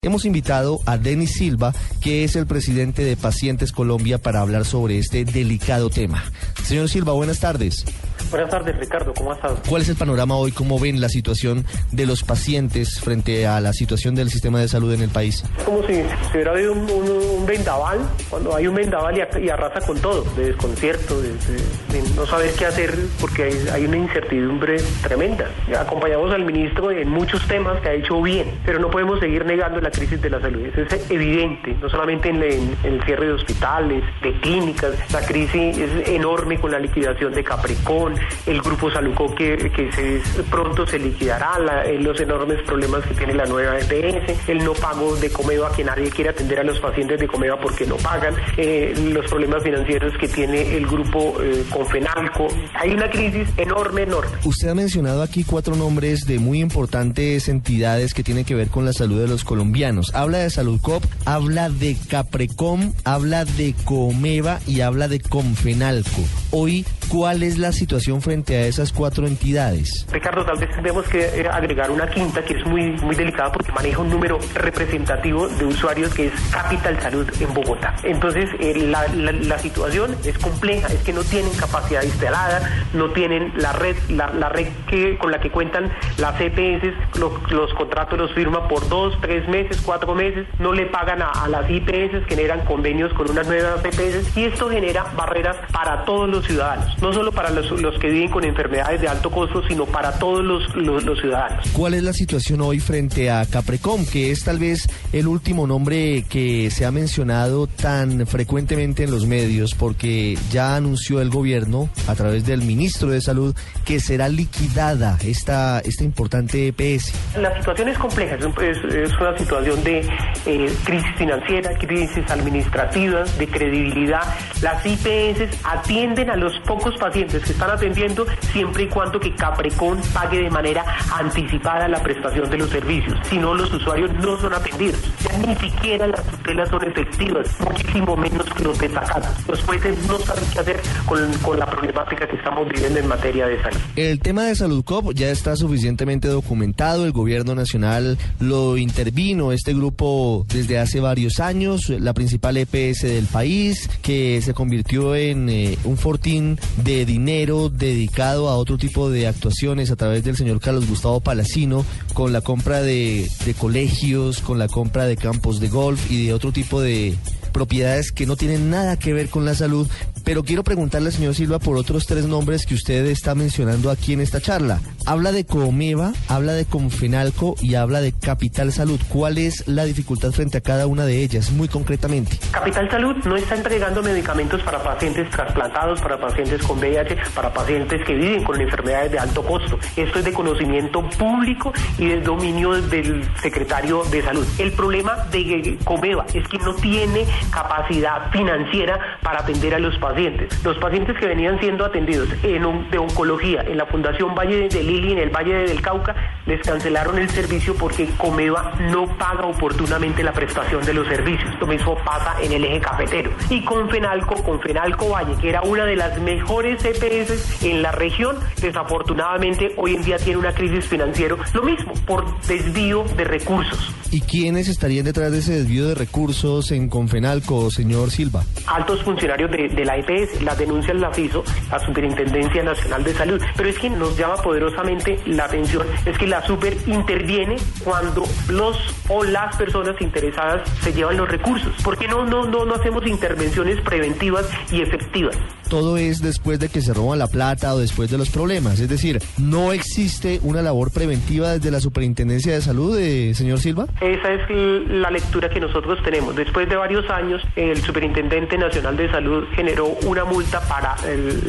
Hemos 0.00 0.24
invitado 0.24 0.78
a 0.86 0.96
Denis 0.96 1.32
Silva, 1.32 1.74
que 2.00 2.22
es 2.22 2.36
el 2.36 2.46
presidente 2.46 3.02
de 3.02 3.16
Pacientes 3.16 3.72
Colombia, 3.72 4.18
para 4.18 4.40
hablar 4.40 4.64
sobre 4.64 4.96
este 4.96 5.24
delicado 5.24 5.90
tema. 5.90 6.22
Señor 6.62 6.88
Silva, 6.88 7.14
buenas 7.14 7.40
tardes. 7.40 7.84
Buenas 8.30 8.50
tardes, 8.50 8.76
Ricardo. 8.76 9.14
¿Cómo 9.14 9.32
has 9.32 9.38
estado? 9.38 9.58
¿Cuál 9.68 9.82
es 9.82 9.88
el 9.88 9.96
panorama 9.96 10.36
hoy? 10.36 10.52
¿Cómo 10.52 10.78
ven 10.78 11.00
la 11.00 11.08
situación 11.08 11.64
de 11.92 12.06
los 12.06 12.24
pacientes 12.24 13.00
frente 13.00 13.46
a 13.46 13.60
la 13.60 13.72
situación 13.72 14.14
del 14.14 14.30
sistema 14.30 14.60
de 14.60 14.68
salud 14.68 14.92
en 14.92 15.00
el 15.00 15.08
país? 15.08 15.44
Como 15.64 15.82
si, 15.86 15.94
si 15.94 16.34
hubiera 16.34 16.52
habido 16.52 16.72
un, 16.72 16.80
un, 16.90 17.10
un, 17.10 17.46
vendaval, 17.46 18.00
cuando 18.28 18.54
hay 18.54 18.66
un 18.66 18.74
vendaval 18.74 19.16
y, 19.16 19.44
y 19.44 19.48
arrasa 19.48 19.80
con 19.86 19.98
todo, 20.00 20.24
de 20.36 20.46
desconcierto, 20.46 21.20
de, 21.22 21.28
de, 21.28 22.02
de, 22.02 22.10
no 22.16 22.26
saber 22.26 22.50
qué 22.58 22.66
hacer 22.66 22.94
porque 23.18 23.44
hay, 23.44 23.68
hay 23.72 23.84
una 23.86 23.96
incertidumbre 23.96 24.76
tremenda. 25.02 25.50
Acompañamos 25.78 26.32
al 26.34 26.44
ministro 26.44 26.90
en 26.90 27.08
muchos 27.08 27.46
temas 27.48 27.80
que 27.80 27.88
ha 27.88 27.94
hecho 27.94 28.20
bien, 28.20 28.58
pero 28.66 28.78
no 28.78 28.90
podemos 28.90 29.20
seguir 29.20 29.46
negando 29.46 29.80
la 29.80 29.90
crisis 29.90 30.20
de 30.20 30.28
la 30.28 30.40
salud. 30.40 30.66
Eso 30.66 30.82
es 30.82 31.10
evidente, 31.10 31.74
no 31.80 31.88
solamente 31.88 32.28
en, 32.28 32.42
en, 32.42 32.76
en 32.84 32.94
el 32.94 33.04
cierre 33.04 33.26
de 33.26 33.32
hospitales, 33.32 34.04
de 34.22 34.38
clínicas, 34.40 34.92
la 35.12 35.24
crisis 35.24 35.78
es 35.78 36.08
enorme 36.08 36.58
con 36.58 36.70
la 36.70 36.78
liquidación 36.78 37.32
de 37.32 37.42
Capricorn, 37.42 38.17
el 38.46 38.60
grupo 38.60 38.90
Saluco 38.90 39.34
que, 39.34 39.56
que 39.56 40.22
pronto 40.50 40.86
se 40.86 40.98
liquidará, 40.98 41.58
eh, 41.84 41.98
los 41.98 42.20
enormes 42.20 42.62
problemas 42.62 43.04
que 43.04 43.14
tiene 43.14 43.34
la 43.34 43.46
nueva 43.46 43.78
EPS, 43.78 44.48
el 44.48 44.58
no 44.64 44.72
pago 44.72 45.16
de 45.16 45.30
Comeva, 45.30 45.72
que 45.74 45.84
nadie 45.84 46.10
quiere 46.10 46.30
atender 46.30 46.60
a 46.60 46.64
los 46.64 46.78
pacientes 46.80 47.20
de 47.20 47.26
Comeva 47.26 47.58
porque 47.60 47.86
no 47.86 47.96
pagan, 47.96 48.34
eh, 48.56 48.94
los 49.12 49.26
problemas 49.26 49.62
financieros 49.62 50.16
que 50.18 50.28
tiene 50.28 50.76
el 50.76 50.86
grupo 50.86 51.36
eh, 51.42 51.64
Confenalco. 51.70 52.48
Hay 52.74 52.90
una 52.90 53.10
crisis 53.10 53.48
enorme, 53.56 54.02
enorme. 54.02 54.30
Usted 54.44 54.68
ha 54.68 54.74
mencionado 54.74 55.22
aquí 55.22 55.44
cuatro 55.44 55.76
nombres 55.76 56.26
de 56.26 56.38
muy 56.38 56.60
importantes 56.60 57.48
entidades 57.48 58.14
que 58.14 58.22
tienen 58.22 58.44
que 58.44 58.54
ver 58.54 58.68
con 58.68 58.84
la 58.84 58.92
salud 58.92 59.20
de 59.20 59.28
los 59.28 59.44
colombianos. 59.44 60.14
Habla 60.14 60.38
de 60.38 60.50
Saludcop, 60.50 61.04
habla 61.24 61.68
de 61.68 61.96
Caprecom, 62.08 62.92
habla 63.04 63.44
de 63.44 63.74
Comeva 63.84 64.60
y 64.66 64.80
habla 64.80 65.08
de 65.08 65.20
Confenalco. 65.20 66.22
Hoy, 66.50 66.84
¿cuál 67.08 67.42
es 67.42 67.58
la 67.58 67.72
situación 67.72 68.20
frente 68.22 68.56
a 68.56 68.66
esas 68.66 68.92
cuatro 68.92 69.26
entidades? 69.26 70.06
Ricardo, 70.12 70.44
tal 70.44 70.58
vez 70.58 70.70
tenemos 70.74 71.06
que 71.08 71.20
eh, 71.20 71.48
agregar 71.50 71.90
una 71.90 72.08
quinta 72.08 72.44
que 72.44 72.54
es 72.54 72.66
muy, 72.66 72.92
muy 73.02 73.14
delicada 73.14 73.52
porque 73.52 73.72
maneja 73.72 74.00
un 74.00 74.10
número 74.10 74.38
representativo 74.54 75.48
de 75.48 75.64
usuarios 75.64 76.12
que 76.14 76.26
es 76.26 76.32
Capital 76.50 77.00
Salud 77.00 77.28
en 77.40 77.54
Bogotá. 77.54 77.94
Entonces, 78.04 78.48
eh, 78.60 78.74
la, 78.88 79.58
situación 79.58 80.14
es 80.24 80.38
compleja, 80.38 80.86
es 80.88 81.00
que 81.02 81.12
no 81.12 81.24
tienen 81.24 81.52
capacidad 81.54 82.02
instalada, 82.02 82.86
no 82.94 83.10
tienen 83.10 83.52
la 83.56 83.72
red, 83.72 83.96
la, 84.08 84.48
red 84.48 84.68
que, 84.88 85.18
con 85.18 85.32
la 85.32 85.40
que 85.40 85.50
cuentan 85.50 85.90
las 86.16 86.40
EPS, 86.40 87.18
lo, 87.18 87.40
los 87.50 87.74
contratos 87.74 88.18
los 88.18 88.32
firma 88.32 88.68
por 88.68 88.88
dos, 88.88 89.18
tres 89.20 89.48
meses, 89.48 89.80
cuatro 89.84 90.14
meses, 90.14 90.46
no 90.58 90.72
le 90.72 90.86
pagan 90.86 91.22
a, 91.22 91.48
las 91.48 91.70
IPS, 91.70 92.26
generan 92.28 92.64
convenios 92.64 93.12
con 93.14 93.30
unas 93.30 93.46
nuevas 93.46 93.84
EPS 93.84 94.36
y 94.36 94.44
esto 94.44 94.68
genera 94.68 95.04
barreras 95.16 95.56
para 95.72 96.04
todos 96.04 96.28
los 96.28 96.44
ciudadanos, 96.46 96.97
no 97.00 97.12
solo 97.12 97.32
para 97.32 97.50
los, 97.50 97.70
los 97.80 97.98
que 97.98 98.08
viven 98.08 98.30
con 98.30 98.44
enfermedades 98.44 99.00
de 99.00 99.08
alto 99.08 99.30
costo, 99.30 99.62
sino 99.66 99.86
para 99.86 100.18
todos 100.18 100.44
los, 100.44 100.74
los, 100.76 101.04
los, 101.04 101.20
ciudadanos. 101.20 101.68
¿Cuál 101.72 101.94
es 101.94 102.02
la 102.02 102.12
situación 102.12 102.60
hoy 102.60 102.80
frente 102.80 103.30
a 103.30 103.46
Caprecom, 103.46 104.04
que 104.06 104.30
es 104.30 104.44
tal 104.44 104.58
vez 104.58 104.88
el 105.12 105.26
último 105.26 105.66
nombre 105.66 106.24
que 106.28 106.70
se 106.70 106.84
ha 106.84 106.90
mencionado 106.90 107.66
tan 107.66 108.26
frecuentemente 108.26 109.04
en 109.04 109.10
los 109.10 109.26
medios, 109.26 109.74
porque 109.74 110.36
ya 110.50 110.76
anunció 110.76 111.20
el 111.20 111.30
gobierno, 111.30 111.88
a 112.06 112.14
través 112.14 112.46
del 112.46 112.62
ministro 112.62 113.10
de 113.10 113.20
Salud, 113.20 113.54
que 113.84 114.00
será 114.00 114.28
liquidada 114.28 115.18
esta, 115.24 115.80
esta 115.80 116.04
importante 116.04 116.68
EPS? 116.68 117.12
La 117.36 117.56
situación 117.56 117.88
es 117.88 117.98
compleja, 117.98 118.36
es, 118.36 118.44
es, 118.44 118.94
es 118.94 119.20
una 119.20 119.36
situación 119.36 119.82
de 119.84 120.00
eh, 120.46 120.72
crisis 120.84 121.14
financiera, 121.16 121.76
crisis 121.78 122.30
administrativa, 122.30 123.24
de 123.38 123.46
credibilidad. 123.46 124.22
Las 124.62 124.84
IPS 124.84 125.58
atienden 125.64 126.30
a 126.30 126.36
los 126.36 126.52
pocos 126.60 126.87
pacientes 126.96 127.42
que 127.44 127.52
están 127.52 127.70
atendiendo 127.70 128.26
siempre 128.52 128.84
y 128.84 128.88
cuando 128.88 129.18
que 129.20 129.34
Caprecon 129.34 130.00
pague 130.12 130.42
de 130.42 130.50
manera 130.50 130.84
anticipada 131.18 131.88
la 131.88 132.02
prestación 132.02 132.48
de 132.50 132.58
los 132.58 132.70
servicios. 132.70 133.18
Si 133.28 133.38
no, 133.38 133.54
los 133.54 133.72
usuarios 133.72 134.12
no 134.14 134.40
son 134.40 134.54
atendidos. 134.54 135.00
Ya 135.22 135.38
ni 135.38 135.56
siquiera 135.56 136.06
las 136.06 136.24
tutelas 136.24 136.68
son 136.68 136.84
efectivas, 136.84 137.48
muchísimo 137.60 138.16
menos 138.16 138.46
que 138.54 138.62
los 138.62 138.78
desacatos. 138.78 139.30
Los 139.46 139.62
jueces 139.64 140.06
no 140.06 140.18
saben 140.18 140.44
qué 140.52 140.58
hacer 140.60 140.80
con, 141.06 141.32
con, 141.38 141.58
la 141.58 141.66
problemática 141.66 142.26
que 142.28 142.36
estamos 142.36 142.68
viviendo 142.68 143.00
en 143.00 143.08
materia 143.08 143.46
de 143.46 143.60
salud. 143.62 143.78
El 143.96 144.20
tema 144.20 144.44
de 144.44 144.54
Salud 144.54 144.84
Cop 144.84 145.12
ya 145.14 145.30
está 145.30 145.56
suficientemente 145.56 146.28
documentado. 146.28 147.04
El 147.04 147.12
gobierno 147.12 147.54
nacional 147.54 148.18
lo 148.40 148.76
intervino, 148.76 149.52
este 149.52 149.74
grupo, 149.74 150.46
desde 150.48 150.78
hace 150.78 151.00
varios 151.00 151.40
años. 151.40 151.88
La 151.88 152.12
principal 152.12 152.56
EPS 152.56 153.02
del 153.02 153.26
país, 153.26 153.88
que 154.02 154.40
se 154.42 154.54
convirtió 154.54 155.14
en 155.14 155.48
eh, 155.48 155.78
un 155.84 155.96
fortín 155.96 156.58
de 156.84 157.04
dinero 157.04 157.68
dedicado 157.68 158.48
a 158.48 158.56
otro 158.56 158.78
tipo 158.78 159.10
de 159.10 159.26
actuaciones 159.26 159.90
a 159.90 159.96
través 159.96 160.24
del 160.24 160.36
señor 160.36 160.60
Carlos 160.60 160.88
Gustavo 160.88 161.20
Palacino, 161.20 161.84
con 162.14 162.32
la 162.32 162.40
compra 162.40 162.82
de, 162.82 163.28
de 163.44 163.54
colegios, 163.54 164.40
con 164.40 164.58
la 164.58 164.68
compra 164.68 165.06
de 165.06 165.16
campos 165.16 165.60
de 165.60 165.68
golf 165.68 166.10
y 166.10 166.26
de 166.26 166.34
otro 166.34 166.52
tipo 166.52 166.80
de 166.80 167.16
propiedades 167.52 168.12
que 168.12 168.26
no 168.26 168.36
tienen 168.36 168.70
nada 168.70 168.98
que 168.98 169.12
ver 169.12 169.28
con 169.28 169.44
la 169.44 169.54
salud. 169.54 169.88
Pero 170.28 170.42
quiero 170.42 170.62
preguntarle, 170.62 171.10
señor 171.10 171.34
Silva, 171.34 171.58
por 171.58 171.78
otros 171.78 172.04
tres 172.04 172.26
nombres 172.26 172.66
que 172.66 172.74
usted 172.74 173.06
está 173.06 173.34
mencionando 173.34 173.90
aquí 173.90 174.12
en 174.12 174.20
esta 174.20 174.42
charla. 174.42 174.78
Habla 175.06 175.32
de 175.32 175.46
Comeva, 175.46 176.12
habla 176.28 176.52
de 176.52 176.66
Confenalco 176.66 177.54
y 177.62 177.76
habla 177.76 178.02
de 178.02 178.12
Capital 178.12 178.70
Salud. 178.70 179.00
¿Cuál 179.08 179.38
es 179.38 179.66
la 179.66 179.84
dificultad 179.84 180.32
frente 180.32 180.58
a 180.58 180.60
cada 180.60 180.86
una 180.86 181.06
de 181.06 181.22
ellas, 181.22 181.50
muy 181.50 181.66
concretamente? 181.66 182.36
Capital 182.50 182.90
Salud 182.90 183.16
no 183.24 183.36
está 183.36 183.54
entregando 183.54 184.02
medicamentos 184.02 184.60
para 184.64 184.82
pacientes 184.82 185.30
trasplantados, 185.30 185.98
para 186.02 186.20
pacientes 186.20 186.60
con 186.62 186.78
VIH, 186.78 187.16
para 187.34 187.50
pacientes 187.54 188.04
que 188.06 188.12
viven 188.12 188.44
con 188.44 188.60
enfermedades 188.60 189.12
de 189.12 189.18
alto 189.18 189.42
costo. 189.42 189.78
Esto 189.96 190.18
es 190.18 190.26
de 190.26 190.32
conocimiento 190.34 191.08
público 191.08 191.72
y 191.96 192.04
del 192.04 192.22
dominio 192.22 192.72
del 192.72 193.26
secretario 193.40 194.04
de 194.10 194.22
Salud. 194.22 194.46
El 194.58 194.72
problema 194.72 195.26
de 195.32 195.78
Comeva 195.84 196.26
es 196.34 196.46
que 196.48 196.58
no 196.58 196.74
tiene 196.74 197.24
capacidad 197.50 198.30
financiera 198.30 199.18
para 199.22 199.40
atender 199.40 199.74
a 199.74 199.78
los 199.78 199.96
pacientes. 199.96 200.17
Los 200.64 200.76
pacientes 200.78 201.16
que 201.16 201.26
venían 201.26 201.60
siendo 201.60 201.84
atendidos 201.84 202.28
en 202.42 202.66
un, 202.66 202.90
de 202.90 202.98
oncología 202.98 203.62
en 203.62 203.76
la 203.76 203.86
Fundación 203.86 204.34
Valle 204.34 204.68
de 204.68 204.82
Lili, 204.82 205.12
en 205.12 205.18
el 205.18 205.30
Valle 205.30 205.54
del 205.54 205.80
Cauca, 205.80 206.16
les 206.44 206.60
cancelaron 206.60 207.18
el 207.18 207.30
servicio 207.30 207.76
porque 207.76 208.08
Comeva 208.16 208.72
no 208.90 209.06
paga 209.16 209.46
oportunamente 209.46 210.24
la 210.24 210.32
prestación 210.32 210.84
de 210.84 210.94
los 210.94 211.06
servicios. 211.06 211.48
Lo 211.60 211.68
mismo 211.68 211.96
pasa 212.04 212.34
en 212.42 212.52
el 212.52 212.64
eje 212.64 212.80
cafetero. 212.80 213.30
Y 213.48 213.64
con 213.64 213.88
Fenalco, 213.88 214.42
con 214.42 214.60
Fenalco 214.60 215.08
Valle, 215.10 215.36
que 215.40 215.50
era 215.50 215.62
una 215.62 215.84
de 215.84 215.94
las 215.94 216.20
mejores 216.20 216.84
EPS 216.84 217.62
en 217.62 217.82
la 217.82 217.92
región, 217.92 218.38
desafortunadamente 218.60 219.72
hoy 219.76 219.94
en 219.94 220.02
día 220.02 220.16
tiene 220.16 220.38
una 220.38 220.52
crisis 220.52 220.84
financiera. 220.86 221.36
Lo 221.52 221.62
mismo, 221.62 221.92
por 222.06 222.24
desvío 222.42 223.04
de 223.16 223.24
recursos. 223.24 223.94
¿Y 224.10 224.22
quiénes 224.22 224.68
estarían 224.68 225.04
detrás 225.04 225.30
de 225.30 225.38
ese 225.38 225.52
desvío 225.52 225.86
de 225.86 225.94
recursos 225.94 226.70
en 226.70 226.88
Confenalco, 226.88 227.70
señor 227.70 228.10
Silva? 228.10 228.42
Altos 228.66 229.02
funcionarios 229.02 229.50
de, 229.50 229.68
de 229.68 229.84
la 229.84 229.97
EPS, 229.98 230.42
las 230.42 230.58
denuncias 230.58 230.96
las 230.96 231.18
hizo 231.18 231.44
la 231.70 231.78
Superintendencia 231.78 232.62
Nacional 232.62 233.04
de 233.04 233.14
Salud. 233.14 233.42
Pero 233.56 233.68
es 233.68 233.78
que 233.78 233.90
nos 233.90 234.16
llama 234.16 234.36
poderosamente 234.36 235.20
la 235.26 235.44
atención, 235.44 235.86
es 236.04 236.16
que 236.18 236.26
la 236.26 236.42
Super 236.42 236.76
interviene 236.86 237.56
cuando 237.84 238.24
los 238.48 238.78
o 239.08 239.24
las 239.24 239.56
personas 239.56 240.00
interesadas 240.00 240.68
se 240.80 240.92
llevan 240.92 241.16
los 241.16 241.28
recursos. 241.28 241.72
¿Por 241.82 241.96
qué 241.96 242.08
no, 242.08 242.24
no, 242.24 242.44
no, 242.44 242.64
no 242.64 242.74
hacemos 242.74 243.06
intervenciones 243.06 243.80
preventivas 243.80 244.48
y 244.70 244.82
efectivas? 244.82 245.36
Todo 245.68 245.96
es 245.96 246.20
después 246.20 246.58
de 246.58 246.68
que 246.68 246.80
se 246.80 246.94
roban 246.94 247.18
la 247.18 247.26
plata 247.26 247.74
o 247.74 247.78
después 247.78 248.10
de 248.10 248.18
los 248.18 248.30
problemas. 248.30 248.80
Es 248.80 248.88
decir, 248.88 249.20
¿no 249.38 249.72
existe 249.72 250.40
una 250.42 250.62
labor 250.62 250.90
preventiva 250.90 251.52
desde 251.52 251.70
la 251.70 251.80
Superintendencia 251.80 252.52
de 252.52 252.60
Salud, 252.60 252.98
eh, 252.98 253.34
señor 253.34 253.60
Silva? 253.60 253.86
Esa 254.00 254.32
es 254.32 254.88
la 254.88 255.10
lectura 255.10 255.48
que 255.48 255.60
nosotros 255.60 256.02
tenemos. 256.02 256.34
Después 256.34 256.68
de 256.68 256.76
varios 256.76 257.08
años, 257.10 257.42
el 257.56 257.80
Superintendente 257.82 258.56
Nacional 258.56 258.96
de 258.96 259.10
Salud 259.10 259.44
generó 259.54 259.86
una 260.06 260.24
multa 260.24 260.60
para 260.68 260.96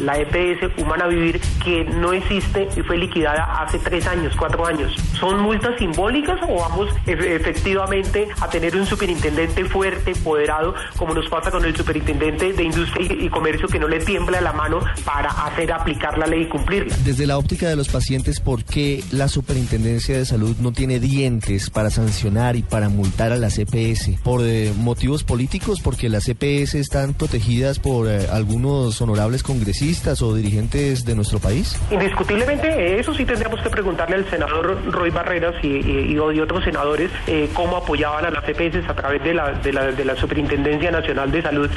la 0.02 0.18
EPS 0.18 0.78
Humana 0.78 1.06
Vivir 1.06 1.40
que 1.64 1.84
no 1.84 2.12
existe 2.12 2.68
y 2.76 2.82
fue 2.82 2.96
liquidada 2.98 3.62
hace 3.62 3.78
tres 3.78 4.06
años, 4.06 4.34
cuatro 4.36 4.66
años. 4.66 4.94
¿Son 5.18 5.40
multas 5.40 5.78
simbólicas 5.78 6.38
o 6.48 6.56
vamos 6.56 6.88
efectivamente 7.06 8.28
a 8.40 8.48
tener 8.48 8.76
un 8.76 8.86
superintendente 8.86 9.64
fuerte, 9.64 10.12
empoderado, 10.12 10.74
como 10.96 11.14
nos 11.14 11.28
pasa 11.28 11.50
con 11.50 11.64
el 11.64 11.74
superintendente 11.74 12.52
de 12.52 12.62
Industria 12.64 13.12
y 13.12 13.28
Comercio 13.28 13.68
que 13.68 13.78
no 13.78 13.88
le 13.88 14.00
tiembla 14.10 14.40
la 14.40 14.52
mano 14.52 14.80
para 15.04 15.30
hacer 15.30 15.72
aplicar 15.72 16.18
la 16.18 16.26
ley 16.26 16.42
y 16.42 16.46
cumplirla? 16.46 16.96
Desde 17.04 17.28
la 17.28 17.38
óptica 17.38 17.68
de 17.68 17.76
los 17.76 17.88
pacientes, 17.88 18.40
¿por 18.40 18.64
qué 18.64 19.04
la 19.12 19.28
Superintendencia 19.28 20.18
de 20.18 20.24
Salud 20.24 20.56
no 20.58 20.72
tiene 20.72 20.98
dientes 20.98 21.70
para 21.70 21.90
sancionar 21.90 22.56
y 22.56 22.62
para 22.62 22.88
multar 22.88 23.30
a 23.30 23.36
las 23.36 23.56
EPS? 23.56 24.20
¿Por 24.24 24.40
eh, 24.42 24.72
motivos 24.76 25.22
políticos? 25.22 25.80
¿Porque 25.80 26.08
las 26.08 26.28
EPS 26.28 26.74
están 26.74 27.14
protegidas 27.14 27.78
por 27.78 28.08
eh, 28.08 28.26
algunos 28.32 29.00
honorables 29.00 29.44
congresistas 29.44 30.22
o 30.22 30.34
dirigentes 30.34 31.04
de 31.04 31.14
nuestro 31.14 31.38
país? 31.38 31.78
Indiscutiblemente, 31.92 32.98
eso 32.98 33.14
sí 33.14 33.24
tendríamos 33.24 33.60
que 33.62 33.70
preguntarle 33.70 34.16
al 34.16 34.28
senador 34.28 34.76
Roy 34.90 35.10
Barreras 35.10 35.54
y, 35.62 35.68
y, 35.68 36.18
otros 36.18 36.64
senadores 36.64 37.12
eh, 37.28 37.48
cómo 37.54 37.76
apoyaban 37.76 38.24
a 38.24 38.30
las 38.30 38.42
EPS 38.48 38.88
a 38.88 38.94
través 38.94 39.22
de 39.22 39.34
la, 39.34 39.52
de 39.52 39.72
la, 39.72 39.92
de 39.92 40.04
la 40.04 40.16
Superintendencia 40.16 40.90
Nacional 40.90 41.30
de 41.30 41.42
Salud, 41.42 41.70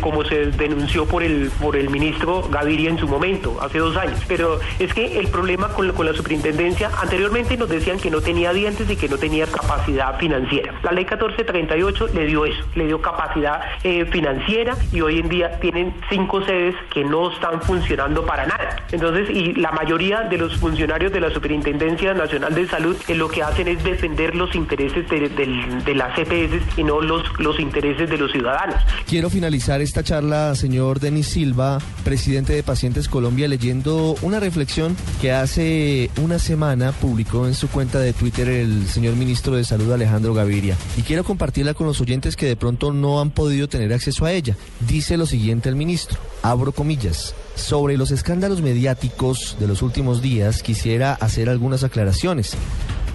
como 0.00 0.24
se 0.24 0.46
denunció 0.52 1.06
por 1.06 1.22
el, 1.22 1.50
por 1.60 1.76
el 1.76 1.79
ministro 1.88 2.42
Gaviria 2.50 2.90
en 2.90 2.98
su 2.98 3.08
momento, 3.08 3.58
hace 3.60 3.78
dos 3.78 3.96
años. 3.96 4.20
Pero 4.28 4.60
es 4.78 4.92
que 4.92 5.18
el 5.18 5.28
problema 5.28 5.68
con, 5.68 5.86
la 6.04 6.12
superintendencia, 6.12 6.90
anteriormente 7.00 7.56
nos 7.56 7.68
decían 7.68 7.98
que 7.98 8.10
no 8.10 8.20
tenía 8.20 8.52
dientes 8.52 8.90
y 8.90 8.96
que 8.96 9.08
no 9.08 9.16
tenía 9.16 9.46
capacidad 9.46 10.18
financiera. 10.18 10.74
La 10.82 10.92
ley 10.92 11.04
1438 11.04 12.08
le 12.14 12.26
dio 12.26 12.44
eso, 12.44 12.62
le 12.74 12.86
dio 12.86 13.00
capacidad 13.00 13.60
eh, 13.84 14.04
financiera 14.06 14.76
y 14.92 15.00
hoy 15.00 15.20
en 15.20 15.28
día 15.28 15.58
tienen 15.60 15.94
cinco 16.08 16.44
sedes 16.44 16.74
que 16.92 17.04
no 17.04 17.32
están 17.32 17.62
funcionando 17.62 18.26
para 18.26 18.46
nada. 18.46 18.76
Entonces, 18.92 19.30
y 19.30 19.54
la 19.54 19.72
mayoría 19.72 20.22
de 20.22 20.38
los 20.38 20.56
funcionarios 20.58 21.12
de 21.12 21.20
la 21.20 21.30
Superintendencia 21.30 22.14
Nacional 22.14 22.54
de 22.54 22.66
Salud 22.68 22.96
eh, 23.08 23.14
lo 23.14 23.28
que 23.28 23.42
hacen 23.42 23.68
es 23.68 23.82
defender 23.84 24.34
los 24.34 24.54
intereses 24.54 25.08
de, 25.08 25.28
de 25.28 25.94
las 25.94 26.18
EPS 26.18 26.78
y 26.78 26.84
no 26.84 27.00
los, 27.00 27.22
los 27.38 27.58
intereses 27.60 28.08
de 28.08 28.18
los 28.18 28.32
ciudadanos. 28.32 28.76
Quiero 29.06 29.30
finalizar 29.30 29.80
esta 29.80 30.02
charla, 30.02 30.54
señor 30.54 31.00
Denis 31.00 31.28
Silva, 31.28 31.69
presidente 32.04 32.52
de 32.52 32.62
Pacientes 32.62 33.08
Colombia, 33.08 33.48
leyendo 33.48 34.16
una 34.22 34.40
reflexión 34.40 34.96
que 35.20 35.32
hace 35.32 36.10
una 36.22 36.38
semana 36.38 36.92
publicó 36.92 37.46
en 37.46 37.54
su 37.54 37.68
cuenta 37.68 37.98
de 37.98 38.12
Twitter 38.12 38.48
el 38.48 38.86
señor 38.88 39.16
ministro 39.16 39.56
de 39.56 39.64
Salud 39.64 39.92
Alejandro 39.92 40.34
Gaviria. 40.34 40.76
Y 40.96 41.02
quiero 41.02 41.24
compartirla 41.24 41.74
con 41.74 41.86
los 41.86 42.00
oyentes 42.00 42.36
que 42.36 42.46
de 42.46 42.56
pronto 42.56 42.92
no 42.92 43.20
han 43.20 43.30
podido 43.30 43.68
tener 43.68 43.92
acceso 43.92 44.24
a 44.24 44.32
ella. 44.32 44.56
Dice 44.88 45.16
lo 45.16 45.26
siguiente 45.26 45.68
el 45.68 45.76
ministro, 45.76 46.18
abro 46.42 46.72
comillas. 46.72 47.34
Sobre 47.54 47.96
los 47.96 48.10
escándalos 48.10 48.62
mediáticos 48.62 49.56
de 49.60 49.68
los 49.68 49.82
últimos 49.82 50.22
días 50.22 50.62
quisiera 50.62 51.12
hacer 51.14 51.48
algunas 51.48 51.84
aclaraciones. 51.84 52.56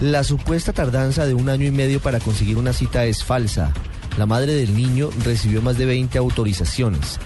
La 0.00 0.24
supuesta 0.24 0.72
tardanza 0.72 1.26
de 1.26 1.34
un 1.34 1.48
año 1.48 1.66
y 1.66 1.70
medio 1.70 2.00
para 2.00 2.20
conseguir 2.20 2.58
una 2.58 2.72
cita 2.72 3.06
es 3.06 3.24
falsa. 3.24 3.72
La 4.18 4.26
madre 4.26 4.54
del 4.54 4.76
niño 4.76 5.10
recibió 5.24 5.62
más 5.62 5.78
de 5.78 5.86
20 5.86 6.18
autorizaciones. 6.18 7.18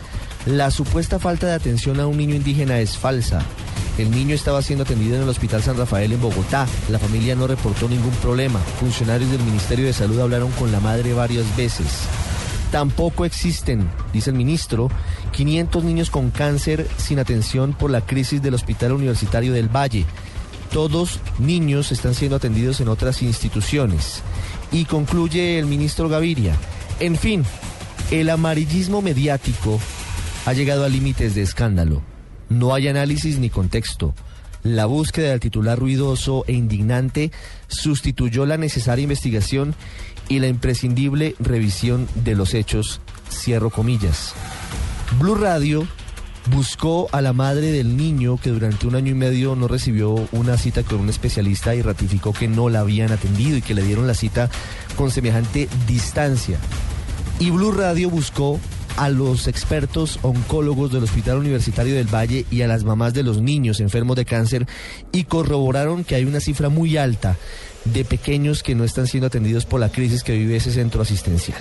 La 0.46 0.70
supuesta 0.70 1.18
falta 1.18 1.48
de 1.48 1.52
atención 1.52 2.00
a 2.00 2.06
un 2.06 2.16
niño 2.16 2.34
indígena 2.34 2.78
es 2.78 2.96
falsa. 2.96 3.44
El 3.98 4.10
niño 4.10 4.34
estaba 4.34 4.62
siendo 4.62 4.84
atendido 4.84 5.16
en 5.16 5.22
el 5.22 5.28
Hospital 5.28 5.62
San 5.62 5.76
Rafael 5.76 6.10
en 6.12 6.20
Bogotá. 6.20 6.66
La 6.88 6.98
familia 6.98 7.34
no 7.34 7.46
reportó 7.46 7.86
ningún 7.88 8.14
problema. 8.22 8.58
Funcionarios 8.80 9.30
del 9.30 9.42
Ministerio 9.42 9.84
de 9.84 9.92
Salud 9.92 10.18
hablaron 10.18 10.50
con 10.52 10.72
la 10.72 10.80
madre 10.80 11.12
varias 11.12 11.44
veces. 11.58 11.86
Tampoco 12.72 13.26
existen, 13.26 13.90
dice 14.14 14.30
el 14.30 14.36
ministro, 14.36 14.88
500 15.32 15.84
niños 15.84 16.08
con 16.08 16.30
cáncer 16.30 16.88
sin 16.96 17.18
atención 17.18 17.74
por 17.74 17.90
la 17.90 18.00
crisis 18.00 18.40
del 18.40 18.54
Hospital 18.54 18.92
Universitario 18.92 19.52
del 19.52 19.68
Valle. 19.68 20.06
Todos 20.72 21.20
niños 21.38 21.92
están 21.92 22.14
siendo 22.14 22.36
atendidos 22.36 22.80
en 22.80 22.88
otras 22.88 23.20
instituciones. 23.20 24.22
Y 24.72 24.86
concluye 24.86 25.58
el 25.58 25.66
ministro 25.66 26.08
Gaviria. 26.08 26.54
En 26.98 27.16
fin, 27.16 27.44
el 28.10 28.30
amarillismo 28.30 29.02
mediático 29.02 29.78
ha 30.46 30.52
llegado 30.52 30.84
a 30.84 30.88
límites 30.88 31.34
de 31.34 31.42
escándalo. 31.42 32.02
No 32.48 32.74
hay 32.74 32.88
análisis 32.88 33.38
ni 33.38 33.50
contexto. 33.50 34.14
La 34.62 34.86
búsqueda 34.86 35.30
del 35.30 35.40
titular 35.40 35.78
ruidoso 35.78 36.44
e 36.46 36.52
indignante 36.52 37.30
sustituyó 37.68 38.44
la 38.46 38.56
necesaria 38.56 39.04
investigación 39.04 39.74
y 40.28 40.38
la 40.38 40.48
imprescindible 40.48 41.34
revisión 41.38 42.08
de 42.14 42.34
los 42.34 42.54
hechos. 42.54 43.00
Cierro 43.30 43.70
comillas. 43.70 44.34
Blue 45.18 45.34
Radio 45.34 45.86
buscó 46.50 47.08
a 47.12 47.20
la 47.20 47.32
madre 47.32 47.70
del 47.70 47.96
niño 47.96 48.38
que 48.38 48.50
durante 48.50 48.86
un 48.86 48.94
año 48.96 49.12
y 49.12 49.14
medio 49.14 49.56
no 49.56 49.68
recibió 49.68 50.28
una 50.32 50.56
cita 50.56 50.82
con 50.82 51.00
un 51.00 51.08
especialista 51.08 51.74
y 51.74 51.82
ratificó 51.82 52.32
que 52.32 52.48
no 52.48 52.68
la 52.68 52.80
habían 52.80 53.12
atendido 53.12 53.56
y 53.56 53.62
que 53.62 53.74
le 53.74 53.82
dieron 53.82 54.06
la 54.06 54.14
cita 54.14 54.50
con 54.96 55.10
semejante 55.10 55.68
distancia. 55.86 56.58
Y 57.38 57.50
Blue 57.50 57.72
Radio 57.72 58.10
buscó 58.10 58.58
a 59.00 59.08
los 59.08 59.48
expertos 59.48 60.18
oncólogos 60.20 60.92
del 60.92 61.04
Hospital 61.04 61.38
Universitario 61.38 61.94
del 61.94 62.14
Valle 62.14 62.44
y 62.50 62.60
a 62.60 62.68
las 62.68 62.84
mamás 62.84 63.14
de 63.14 63.22
los 63.22 63.40
niños 63.40 63.80
enfermos 63.80 64.14
de 64.14 64.26
cáncer 64.26 64.66
y 65.10 65.24
corroboraron 65.24 66.04
que 66.04 66.16
hay 66.16 66.26
una 66.26 66.38
cifra 66.38 66.68
muy 66.68 66.98
alta 66.98 67.38
de 67.86 68.04
pequeños 68.04 68.62
que 68.62 68.74
no 68.74 68.84
están 68.84 69.06
siendo 69.06 69.28
atendidos 69.28 69.64
por 69.64 69.80
la 69.80 69.88
crisis 69.88 70.22
que 70.22 70.36
vive 70.36 70.56
ese 70.56 70.70
centro 70.70 71.00
asistencial. 71.00 71.58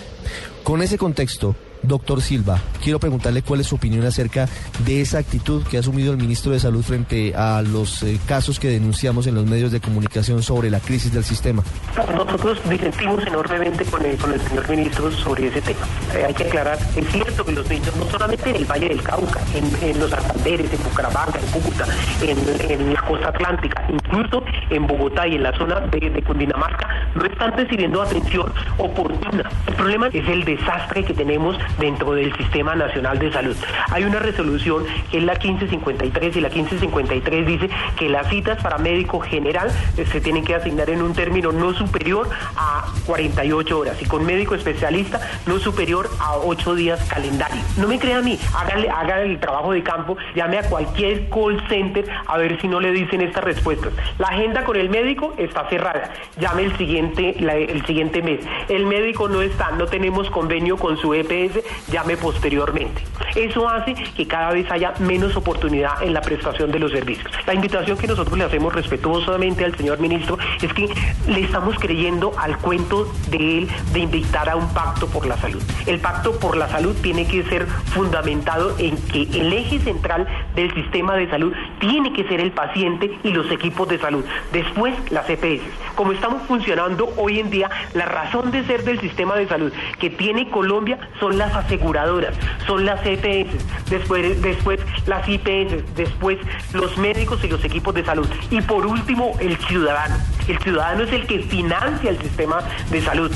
Con 0.64 0.82
ese 0.82 0.98
contexto, 0.98 1.56
Doctor 1.82 2.22
Silva, 2.22 2.60
quiero 2.84 3.00
preguntarle 3.00 3.42
cuál 3.42 3.62
es 3.62 3.68
su 3.68 3.76
opinión 3.76 4.06
acerca 4.06 4.48
de 4.86 5.02
esa 5.02 5.20
actitud 5.20 5.64
que 5.64 5.78
ha 5.78 5.80
asumido 5.80 6.12
el 6.12 6.18
ministro 6.18 6.52
de 6.52 6.60
Salud 6.60 6.84
frente 6.84 7.34
a 7.36 7.62
los 7.62 8.04
eh, 8.04 8.20
casos 8.28 8.60
que 8.60 8.68
denunciamos 8.68 9.28
en 9.28 9.36
los 9.36 9.46
medios 9.46 9.72
de 9.72 9.80
comunicación 9.80 10.44
sobre 10.44 10.70
la 10.70 10.80
crisis 10.80 11.14
del 11.14 11.24
sistema. 11.24 11.64
Nosotros 11.96 12.60
disentimos 12.70 13.26
enormemente 13.26 13.86
con 13.86 14.06
el, 14.06 14.18
con 14.18 14.34
el 14.34 14.42
señor 14.42 14.70
ministro 14.70 15.12
sobre 15.12 15.48
ese 15.48 15.62
tema. 15.62 15.80
Eh, 16.16 16.26
hay 16.28 16.34
que 16.34 16.44
aclarar, 16.44 16.78
es 16.96 17.08
cierto 17.08 17.46
que 17.46 17.52
los 17.54 17.70
niños, 17.70 17.96
no 17.96 18.06
solamente 18.06 18.50
en 18.50 18.56
el 18.58 18.66
Valle 18.66 18.90
del 18.90 19.02
Cauca, 19.02 19.40
en, 19.54 20.00
los 20.00 20.10
Santanderes, 20.10 20.72
en 20.74 20.84
Bucaramanga, 20.84 21.40
en 21.40 21.46
Cúcuta, 21.48 21.86
en, 22.22 22.94
la 22.94 23.02
costa 23.02 23.30
atlántica, 23.30 23.86
incluso 23.90 24.44
en 24.70 24.86
Bogotá 24.86 25.28
y 25.28 25.36
en 25.36 25.44
la 25.44 25.58
zona 25.58 25.80
de 25.80 26.24
Cundinamarca, 26.24 26.88
no 27.16 27.26
están 27.26 27.54
recibiendo 27.54 28.02
atención 28.02 28.52
oportuna. 28.78 29.50
El 29.68 29.74
problema 29.76 30.08
es 30.08 30.28
el 30.28 30.44
desastre 30.44 31.04
que 31.04 31.14
tenemos 31.14 31.58
dentro 31.78 32.14
del 32.14 32.36
Sistema 32.36 32.76
Nacional 32.76 33.20
de 33.20 33.32
Salud. 33.32 33.56
Hay 33.92 34.04
una 34.04 34.20
resolución 34.20 34.86
que 35.12 35.20
es 35.20 35.24
la 35.24 35.34
1553 35.34 36.36
y 36.36 36.42
la 36.42 36.50
1553 36.50 37.46
dice 37.46 37.70
que 37.98 38.10
las 38.10 38.28
citas 38.30 38.62
para 38.62 38.78
médico 38.78 39.20
general 39.20 39.70
eh, 39.98 40.06
se 40.06 40.22
tienen 40.22 40.44
que 40.44 40.56
asignar 40.56 40.90
en 40.90 41.02
un 41.02 41.14
término 41.14 41.52
no 41.52 41.74
superior 41.74 42.30
a 42.56 42.86
48 43.06 43.80
horas 43.80 44.02
y 44.02 44.06
con 44.06 44.26
médico 44.26 44.56
especialista 44.56 45.20
no 45.46 45.60
superior 45.60 46.10
a 46.20 46.38
8 46.38 46.76
días 46.76 47.04
calendario. 47.10 47.62
No 47.78 47.88
me 47.88 48.00
crea 48.00 48.20
a 48.20 48.22
mí, 48.22 48.40
hágale, 48.56 48.90
haga 48.90 49.22
el 49.22 49.40
trabajo 49.40 49.72
de 49.72 49.84
campo, 49.84 50.18
llame 50.36 50.58
a 50.58 50.64
cualquier 50.64 51.30
call 51.30 51.62
center 51.68 52.06
a 52.28 52.38
ver 52.38 52.60
si 52.62 52.68
no 52.68 52.80
le 52.80 52.92
dicen 52.92 53.22
estas 53.22 53.44
respuestas. 53.44 53.94
La 54.18 54.28
agenda 54.28 54.64
con 54.64 54.76
el 54.76 54.90
médico 54.90 55.34
está 55.38 55.68
cerrada, 55.70 56.14
llame 56.40 56.64
el 56.64 56.78
siguiente, 56.78 57.36
el 57.40 57.86
siguiente 57.86 58.22
mes. 58.22 58.42
El 58.68 58.86
médico 58.86 59.28
no 59.28 59.42
está, 59.42 59.72
no 59.72 59.86
tenemos 59.86 60.30
convenio 60.30 60.78
con 60.78 60.98
su 60.98 61.14
EPS, 61.14 61.59
llame 61.92 62.18
posteriormente. 62.18 63.02
Eso 63.36 63.70
hace 63.70 63.94
que 63.94 64.28
cada 64.28 64.52
vez 64.52 64.70
haya 64.72 64.94
menos 65.00 65.36
oportunidad 65.36 66.02
en 66.02 66.14
la 66.14 66.22
prestación 66.22 66.72
de 66.72 66.80
los 66.80 66.92
servicios. 66.92 67.32
La 67.46 67.54
invitación 67.54 67.98
que 67.98 68.08
nosotros 68.08 68.38
le 68.38 68.44
hacemos 68.44 68.74
respetuosamente 68.74 69.64
al 69.64 69.76
señor 69.76 70.00
ministro 70.00 70.38
es 70.62 70.74
que 70.74 70.90
le 71.28 71.42
estamos 71.42 71.76
creyendo 71.80 72.32
al 72.38 72.58
cuento 72.58 73.12
de 73.30 73.60
él 73.60 73.70
de 73.94 74.00
invitar 74.00 74.50
a 74.50 74.56
un 74.56 74.68
pacto 74.74 75.08
por 75.08 75.26
la 75.26 75.38
salud. 75.38 75.62
El 75.86 76.00
pacto 76.00 76.40
por 76.40 76.58
la 76.58 76.68
salud 76.70 76.96
tiene 77.02 77.28
que 77.28 77.44
ser 77.44 77.68
fundamentado 77.68 78.76
en 78.78 78.98
que 78.98 79.24
el 79.24 79.54
eje 79.54 79.80
central 79.80 80.28
del 80.56 80.74
sistema 80.74 81.16
de 81.16 81.30
salud 81.30 81.54
tiene 81.80 82.14
que 82.14 82.28
ser 82.28 82.40
el 82.40 82.52
paciente 82.52 83.18
y 83.24 83.32
los 83.32 83.50
equipos 83.52 83.88
de 83.88 84.00
salud. 84.00 84.24
Después, 84.52 84.94
las 85.12 85.30
EPS. 85.30 85.64
Como 85.96 86.12
estamos 86.12 86.44
funcionando 86.48 87.12
hoy 87.18 87.40
en 87.40 87.50
día, 87.50 87.70
la 87.94 88.06
razón 88.06 88.52
de 88.52 88.64
ser 88.66 88.84
del 88.84 89.00
sistema 89.00 89.36
de 89.36 89.48
salud 89.48 89.72
que 90.00 90.10
tiene 90.10 90.50
Colombia 90.50 91.00
son 91.20 91.38
las 91.38 91.54
aseguradoras, 91.56 92.36
son 92.68 92.86
las 92.86 93.06
EPS, 93.06 93.90
después, 93.90 94.42
después 94.42 94.80
las 95.06 95.28
IPS, 95.28 95.96
después 95.96 96.38
los 96.74 96.98
médicos 96.98 97.44
y 97.44 97.48
los 97.48 97.64
equipos 97.64 97.94
de 97.94 98.04
salud. 98.04 98.28
Y 98.50 98.62
por 98.62 98.86
último, 98.86 99.36
el 99.40 99.58
ciudadano. 99.58 100.16
El 100.48 100.60
ciudadano 100.60 101.04
es 101.04 101.14
el 101.14 101.28
que 101.28 101.40
financia 101.40 102.10
el 102.10 102.20
sistema 102.20 102.60
de 102.90 103.02
salud. 103.02 103.32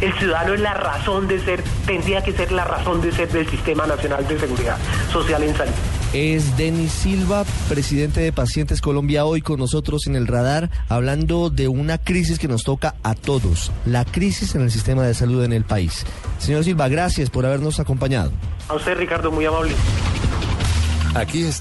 El 0.00 0.12
ciudadano 0.14 0.54
es 0.54 0.60
la 0.60 0.74
razón 0.74 1.28
de 1.28 1.40
ser, 1.40 1.62
tendría 1.86 2.22
que 2.22 2.32
ser 2.32 2.52
la 2.52 2.64
razón 2.64 3.00
de 3.00 3.12
ser 3.12 3.30
del 3.30 3.48
Sistema 3.48 3.86
Nacional 3.86 4.26
de 4.26 4.38
Seguridad 4.38 4.76
Social 5.12 5.42
en 5.42 5.56
Salud. 5.56 5.72
es 6.12 6.56
Denis 6.56 6.92
Silva, 6.92 7.44
presidente 7.68 8.20
de 8.20 8.32
Pacientes 8.32 8.80
Colombia, 8.80 9.24
hoy 9.24 9.40
con 9.40 9.58
nosotros 9.58 10.06
en 10.06 10.16
el 10.16 10.26
radar, 10.26 10.70
hablando 10.88 11.50
de 11.50 11.68
una 11.68 11.98
crisis 11.98 12.38
que 12.38 12.48
nos 12.48 12.64
toca 12.64 12.94
a 13.02 13.14
todos, 13.14 13.72
la 13.86 14.04
crisis 14.04 14.54
en 14.54 14.62
el 14.62 14.70
sistema 14.70 15.02
de 15.04 15.14
salud 15.14 15.44
en 15.44 15.52
el 15.52 15.64
país. 15.64 16.04
Señor 16.38 16.64
Silva, 16.64 16.88
gracias 16.88 17.30
por 17.30 17.46
habernos 17.46 17.80
acompañado. 17.80 18.32
A 18.68 18.74
usted, 18.74 18.96
Ricardo, 18.96 19.30
muy 19.30 19.44
amable. 19.44 19.74
Aquí 21.14 21.44
está. 21.44 21.60